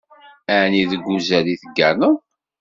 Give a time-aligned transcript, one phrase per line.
[0.61, 2.15] Ɛni deg uzal i tegganeḍ?